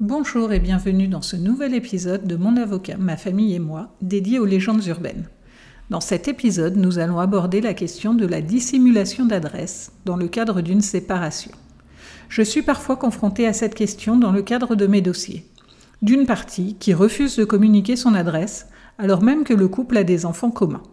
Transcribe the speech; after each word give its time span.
Bonjour 0.00 0.52
et 0.52 0.60
bienvenue 0.60 1.08
dans 1.08 1.22
ce 1.22 1.34
nouvel 1.34 1.74
épisode 1.74 2.24
de 2.24 2.36
Mon 2.36 2.56
avocat, 2.56 2.96
ma 2.96 3.16
famille 3.16 3.56
et 3.56 3.58
moi, 3.58 3.96
dédié 4.00 4.38
aux 4.38 4.44
légendes 4.44 4.86
urbaines. 4.86 5.28
Dans 5.90 6.00
cet 6.00 6.28
épisode, 6.28 6.76
nous 6.76 7.00
allons 7.00 7.18
aborder 7.18 7.60
la 7.60 7.74
question 7.74 8.14
de 8.14 8.24
la 8.24 8.40
dissimulation 8.40 9.26
d'adresse 9.26 9.90
dans 10.04 10.16
le 10.16 10.28
cadre 10.28 10.60
d'une 10.60 10.82
séparation. 10.82 11.50
Je 12.28 12.42
suis 12.42 12.62
parfois 12.62 12.94
confrontée 12.94 13.48
à 13.48 13.52
cette 13.52 13.74
question 13.74 14.16
dans 14.16 14.30
le 14.30 14.42
cadre 14.42 14.76
de 14.76 14.86
mes 14.86 15.00
dossiers. 15.00 15.46
D'une 16.00 16.26
partie 16.26 16.76
qui 16.78 16.94
refuse 16.94 17.34
de 17.34 17.44
communiquer 17.44 17.96
son 17.96 18.14
adresse 18.14 18.68
alors 18.98 19.24
même 19.24 19.42
que 19.42 19.54
le 19.54 19.66
couple 19.66 19.96
a 19.96 20.04
des 20.04 20.26
enfants 20.26 20.52
communs. 20.52 20.84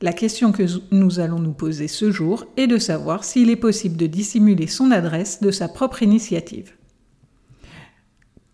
La 0.00 0.12
question 0.12 0.50
que 0.50 0.64
nous 0.90 1.20
allons 1.20 1.38
nous 1.38 1.52
poser 1.52 1.86
ce 1.86 2.10
jour 2.10 2.46
est 2.56 2.66
de 2.66 2.78
savoir 2.78 3.22
s'il 3.22 3.50
est 3.50 3.56
possible 3.56 3.96
de 3.96 4.08
dissimuler 4.08 4.66
son 4.66 4.90
adresse 4.90 5.40
de 5.42 5.52
sa 5.52 5.68
propre 5.68 6.02
initiative. 6.02 6.72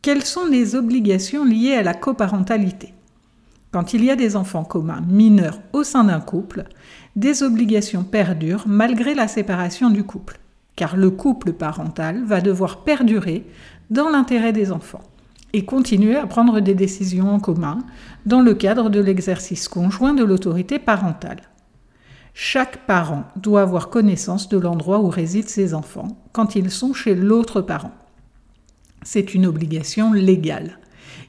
Quelles 0.01 0.25
sont 0.25 0.47
les 0.47 0.77
obligations 0.77 1.45
liées 1.45 1.75
à 1.75 1.83
la 1.83 1.93
coparentalité? 1.93 2.95
Quand 3.73 3.95
il 3.95 4.05
y 4.05 4.11
a 4.11 4.17
des 4.17 4.37
enfants 4.37 4.63
communs 4.63 5.03
mineurs 5.09 5.59
au 5.73 5.83
sein 5.83 6.05
d'un 6.05 6.21
couple, 6.21 6.65
des 7.17 7.43
obligations 7.43 8.05
perdurent 8.05 8.69
malgré 8.69 9.17
la 9.17 9.27
séparation 9.27 9.91
du 9.91 10.05
couple, 10.05 10.39
car 10.77 10.97
le 10.97 11.11
couple 11.11 11.53
parental 11.53 12.23
va 12.25 12.41
devoir 12.41 12.85
perdurer 12.85 13.45
dans 13.91 14.09
l'intérêt 14.09 14.53
des 14.53 14.71
enfants 14.71 15.03
et 15.53 15.65
continuer 15.65 16.17
à 16.17 16.29
prendre 16.29 16.61
des 16.61 16.75
décisions 16.75 17.35
en 17.35 17.41
commun 17.41 17.81
dans 18.25 18.41
le 18.41 18.55
cadre 18.55 18.91
de 18.91 19.01
l'exercice 19.01 19.67
conjoint 19.67 20.15
de 20.15 20.23
l'autorité 20.23 20.79
parentale. 20.79 21.43
Chaque 22.35 22.87
parent 22.87 23.25
doit 23.35 23.63
avoir 23.63 23.91
connaissance 23.91 24.49
de 24.49 24.59
l'endroit 24.59 25.01
où 25.01 25.09
résident 25.09 25.49
ses 25.49 25.75
enfants 25.75 26.23
quand 26.33 26.55
ils 26.55 26.71
sont 26.71 26.95
chez 26.95 27.17
l'autre 27.17 27.63
parent. 27.63 27.98
C'est 29.03 29.35
une 29.35 29.47
obligation 29.47 30.13
légale. 30.13 30.79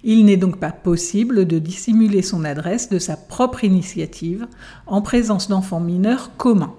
Il 0.04 0.26
n'est 0.26 0.38
donc 0.38 0.60
pas 0.60 0.72
possible 0.72 1.46
de 1.46 1.60
dissimuler 1.60 2.22
son 2.22 2.46
adresse 2.46 2.90
de 2.90 3.00
sa 3.00 3.18
propre 3.18 3.64
initiative 3.64 4.48
en 4.88 5.02
présence 5.02 5.50
d'enfants 5.50 5.80
mineurs 5.80 6.36
communs. 6.38 6.74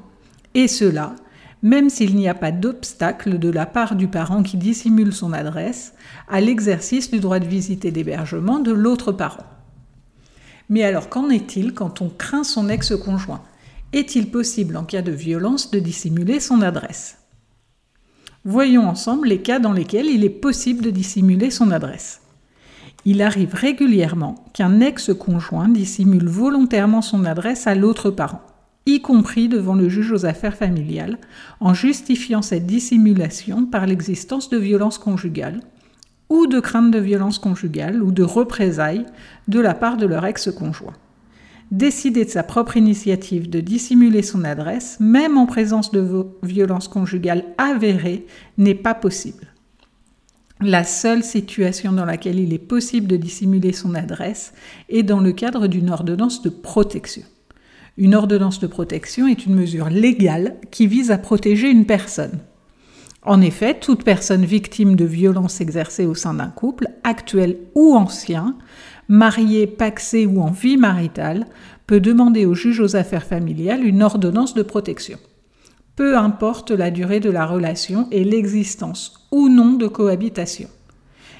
Et 0.55 0.69
cela, 0.69 1.15
même 1.63 1.91
s'il 1.91 2.17
n'y 2.17 2.29
a 2.29 2.35
pas 2.35 2.53
d'obstacle 2.53 3.39
de 3.39 3.51
la 3.51 3.67
part 3.67 3.95
du 3.95 4.09
parent 4.09 4.43
qui 4.43 4.57
dissimule 4.57 5.13
son 5.13 5.33
adresse 5.33 5.93
à 6.29 6.41
l'exercice 6.41 7.11
du 7.11 7.21
droit 7.21 7.39
de 7.39 7.47
visite 7.47 7.85
et 7.85 7.91
d'hébergement 7.91 8.59
de 8.59 8.73
l'autre 8.73 9.13
parent. 9.13 9.45
Mais 10.71 10.83
alors 10.85 11.09
qu'en 11.09 11.29
est-il 11.29 11.75
quand 11.75 12.01
on 12.01 12.09
craint 12.09 12.45
son 12.45 12.69
ex-conjoint? 12.69 13.43
Est-il 13.93 14.31
possible 14.31 14.77
en 14.77 14.85
cas 14.85 15.03
de 15.03 15.13
violence 15.13 15.71
de 15.71 15.81
dissimuler 15.81 16.41
son 16.41 16.63
adresse? 16.63 17.20
Voyons 18.47 18.89
ensemble 18.89 19.29
les 19.29 19.43
cas 19.43 19.59
dans 19.59 19.75
lesquels 19.75 20.07
il 20.07 20.25
est 20.25 20.31
possible 20.31 20.83
de 20.83 20.89
dissimuler 20.89 21.51
son 21.51 21.71
adresse. 21.71 22.23
Il 23.05 23.21
arrive 23.21 23.53
régulièrement 23.53 24.47
qu'un 24.55 24.81
ex-conjoint 24.81 25.69
dissimule 25.69 26.27
volontairement 26.27 27.03
son 27.03 27.27
adresse 27.27 27.67
à 27.67 27.75
l'autre 27.75 28.11
parent, 28.11 28.41
y 28.87 29.03
compris 29.03 29.51
devant 29.51 29.75
le 29.75 29.91
juge 29.91 30.11
aux 30.11 30.25
affaires 30.25 30.57
familiales, 30.57 31.19
en 31.61 31.75
justifiant 31.75 32.41
cette 32.41 32.65
dissimulation 32.65 33.67
par 33.67 33.85
l'existence 33.85 34.49
de 34.49 34.57
violences 34.57 34.99
conjugales 34.99 35.61
ou 36.31 36.47
de 36.47 36.61
crainte 36.61 36.91
de 36.91 36.99
violences 36.99 37.39
conjugales 37.39 38.03
ou 38.03 38.11
de 38.11 38.23
représailles 38.23 39.05
de 39.49 39.61
la 39.61 39.75
part 39.75 39.99
de 39.99 40.07
leur 40.07 40.25
ex-conjoint 40.25 40.95
décider 41.71 42.25
de 42.25 42.31
sa 42.31 42.43
propre 42.43 42.77
initiative 42.77 43.49
de 43.49 43.61
dissimuler 43.61 44.23
son 44.23 44.45
adresse, 44.45 44.99
même 45.01 45.39
en 45.39 45.47
présence 45.47 45.93
de 45.93 46.27
violences 46.43 46.89
conjugales 46.89 47.45
avérées, 47.59 48.27
n'est 48.59 48.75
pas 48.75 48.95
possible. 48.95 49.47
La 50.61 50.85
seule 50.85 51.25
situation 51.25 51.93
dans 51.93 52.05
laquelle 52.05 52.39
il 52.39 52.53
est 52.53 52.59
possible 52.59 53.07
de 53.07 53.17
dissimuler 53.17 53.73
son 53.73 53.95
adresse 53.95 54.53
est 54.91 55.03
dans 55.03 55.21
le 55.21 55.33
cadre 55.33 55.69
d'une 55.69 55.89
ordonnance 55.89 56.43
de 56.43 56.51
protection. 56.51 57.23
Une 57.97 58.15
ordonnance 58.15 58.61
de 58.61 58.67
protection 58.67 59.27
est 59.27 59.47
une 59.47 59.55
mesure 59.55 59.89
légale 59.89 60.57
qui 60.71 60.87
vise 60.87 61.11
à 61.11 61.19
protéger 61.19 61.71
une 61.71 61.87
personne. 61.87 62.41
En 63.23 63.43
effet, 63.43 63.79
toute 63.79 64.03
personne 64.03 64.45
victime 64.45 64.97
de 64.97 65.05
violences 65.05 65.61
exercées 65.61 66.07
au 66.07 66.15
sein 66.15 66.35
d'un 66.35 66.49
couple, 66.49 66.89
actuel 67.05 67.59
ou 67.75 67.95
ancien, 67.95 68.57
marié, 69.09 69.67
paxé 69.67 70.25
ou 70.25 70.41
en 70.41 70.51
vie 70.51 70.79
maritale, 70.79 71.47
peut 71.87 72.01
demander 72.01 72.47
au 72.47 72.55
juge 72.55 72.81
aux 72.81 72.97
affaires 72.97 73.27
familiales 73.27 73.85
une 73.85 74.03
ordonnance 74.03 74.55
de 74.55 74.63
protection. 74.63 75.19
Peu 75.97 76.17
importe 76.17 76.71
la 76.71 76.91
durée 76.91 77.21
de 77.21 77.29
la 77.29 77.45
relation 77.45 78.09
et 78.11 78.25
l'existence 78.25 79.29
ou 79.31 79.51
non 79.51 79.73
de 79.73 79.87
cohabitation. 79.87 80.69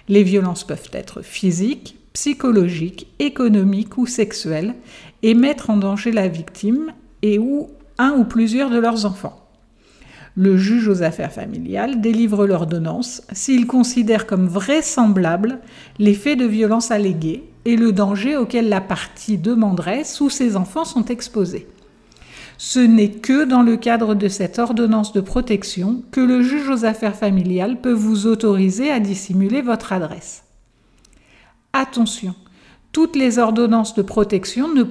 Les 0.09 0.23
violences 0.23 0.65
peuvent 0.65 0.91
être 0.93 1.23
physiques, 1.23 1.97
psychologiques, 2.13 3.07
économiques 3.21 3.97
ou 3.97 4.07
sexuelles 4.07 4.75
et 5.23 5.35
mettre 5.35 5.71
en 5.71 5.77
danger 5.77 6.13
la 6.13 6.29
victime 6.29 6.93
et 7.23 7.39
ou 7.39 7.71
un 7.97 8.13
ou 8.19 8.25
plusieurs 8.25 8.71
de 8.71 8.79
leurs 8.79 9.07
enfants. 9.07 9.40
Le 10.37 10.57
juge 10.57 10.89
aux 10.89 11.03
affaires 11.03 11.33
familiales 11.33 12.01
délivre 12.01 12.47
l'ordonnance 12.47 13.23
s'il 13.33 13.67
considère 13.67 14.27
comme 14.27 14.47
vraisemblable 14.47 15.59
les 15.99 16.15
faits 16.15 16.39
de 16.39 16.45
violence 16.45 16.91
allégués 16.91 17.45
et 17.65 17.77
le 17.77 17.93
danger 17.93 18.37
auquel 18.37 18.69
la 18.69 18.81
partie 18.81 19.39
demanderesse 19.39 20.21
ou 20.21 20.31
ses 20.31 20.57
enfants 20.57 20.85
sont 20.85 21.05
exposés. 21.07 21.67
Ce 22.59 22.79
n'est 22.79 23.11
que 23.11 23.45
dans 23.45 23.63
le 23.63 23.77
cadre 23.77 24.15
de 24.15 24.29
cette 24.29 24.59
ordonnance 24.59 25.13
de 25.13 25.21
protection 25.21 26.03
que 26.11 26.21
le 26.21 26.43
juge 26.43 26.69
aux 26.69 26.85
affaires 26.85 27.17
familiales 27.17 27.81
peut 27.81 27.93
vous 27.93 28.27
autoriser 28.27 28.91
à 28.91 29.01
dissimuler 29.01 29.63
votre 29.63 29.93
adresse. 29.93 30.45
Attention, 31.73 32.35
toutes 32.93 33.17
les 33.17 33.39
ordonnances 33.39 33.95
de 33.95 34.03
protection 34.03 34.69
ne, 34.75 34.85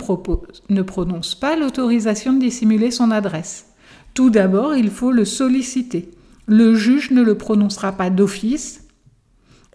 ne 0.70 0.82
prononcent 0.82 1.36
pas 1.36 1.56
l'autorisation 1.56 2.34
de 2.34 2.40
dissimuler 2.40 2.92
son 2.92 3.12
adresse. 3.12 3.69
Tout 4.14 4.30
d'abord, 4.30 4.76
il 4.76 4.90
faut 4.90 5.12
le 5.12 5.26
solliciter. 5.26 6.10
Le 6.46 6.76
juge 6.76 7.12
ne 7.12 7.22
le 7.22 7.36
prononcera 7.36 7.92
pas 7.92 8.10
d'office, 8.10 8.82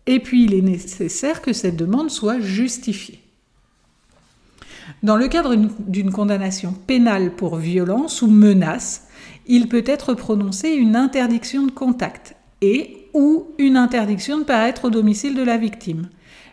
et 0.06 0.20
puis, 0.20 0.44
il 0.44 0.54
est 0.54 0.62
nécessaire 0.62 1.40
que 1.40 1.52
cette 1.52 1.76
demande 1.76 2.10
soit 2.10 2.40
justifiée. 2.40 3.20
Dans 5.02 5.16
le 5.16 5.28
cadre 5.28 5.54
d'une 5.56 6.10
condamnation 6.10 6.74
pénale 6.86 7.34
pour 7.34 7.56
violence 7.56 8.20
ou 8.20 8.26
menace, 8.26 9.08
il 9.46 9.68
peut 9.68 9.84
être 9.86 10.14
prononcé 10.14 10.70
une 10.70 10.96
interdiction 10.96 11.64
de 11.64 11.70
contact 11.70 12.36
et 12.60 13.08
ou 13.14 13.46
une 13.58 13.76
interdiction 13.76 14.38
de 14.38 14.44
paraître 14.44 14.86
au 14.86 14.90
domicile 14.90 15.34
de 15.34 15.42
la 15.42 15.56
victime. 15.56 16.08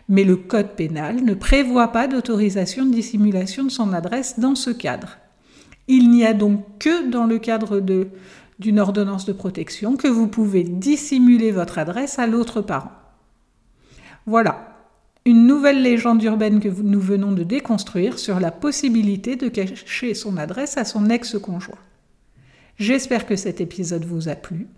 Mais 0.08 0.24
le 0.24 0.36
Code 0.36 0.74
pénal 0.76 1.22
ne 1.22 1.34
prévoit 1.34 1.88
pas 1.88 2.08
d'autorisation 2.08 2.86
de 2.86 2.94
dissimulation 2.94 3.64
de 3.64 3.70
son 3.70 3.92
adresse 3.92 4.38
dans 4.38 4.54
ce 4.54 4.70
cadre. 4.70 5.18
Il 5.88 6.10
n'y 6.10 6.24
a 6.24 6.32
donc 6.32 6.64
que 6.78 7.10
dans 7.10 7.26
le 7.26 7.38
cadre 7.38 7.80
d'une 8.58 8.78
ordonnance 8.78 9.24
de 9.24 9.32
protection 9.32 9.96
que 9.96 10.08
vous 10.08 10.28
pouvez 10.28 10.62
dissimuler 10.62 11.50
votre 11.50 11.78
adresse 11.78 12.18
à 12.18 12.26
l'autre 12.26 12.60
parent. 12.60 12.92
Voilà, 14.26 14.72
une 15.24 15.46
nouvelle 15.46 15.82
légende 15.82 16.22
urbaine 16.22 16.60
que 16.60 16.68
nous 16.68 17.00
venons 17.00 17.32
de 17.32 17.42
déconstruire 17.42 18.18
sur 18.18 18.40
la 18.40 18.50
possibilité 18.50 19.36
de 19.36 19.48
cacher 19.48 20.14
son 20.14 20.36
adresse 20.36 20.76
à 20.76 20.84
son 20.84 21.10
ex-conjoint. 21.10 21.78
J'espère 22.76 23.26
que 23.26 23.36
cet 23.36 23.60
épisode 23.60 24.04
vous 24.04 24.28
a 24.28 24.34
plu. 24.34 24.68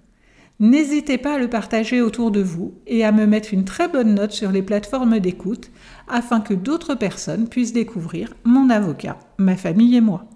N'hésitez 0.60 1.19
pas 1.19 1.34
à 1.34 1.38
le 1.38 1.48
partager 1.48 2.00
autour 2.00 2.31
de 2.31 2.42
vous 2.42 2.75
et 2.86 3.04
à 3.04 3.10
me 3.10 3.26
mettre 3.26 3.53
une 3.53 3.65
très 3.65 3.88
bonne 3.88 4.15
note 4.15 4.32
sur 4.32 4.53
les 4.53 4.62
plateformes 4.62 5.19
d'écoute 5.19 5.71
afin 6.09 6.41
que 6.41 6.54
d'autres 6.54 6.94
personnes 6.94 7.48
puissent 7.48 7.72
découvrir 7.72 8.34
mon 8.44 8.71
avocat, 8.71 9.19
ma 9.38 9.56
famille 9.56 9.97
et 9.97 10.00
moi. 10.00 10.28